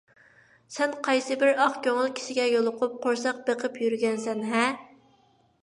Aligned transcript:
سەن 0.77 0.95
قايسىبىر 1.07 1.51
ئاق 1.65 1.75
كۆڭۈل 1.89 2.09
كىشىگە 2.21 2.47
يولۇقۇپ، 2.53 2.97
قورساق 3.05 3.45
بېقىپ 3.51 3.79
يۈرگەنسەن- 3.85 4.45
ھە! 4.55 4.67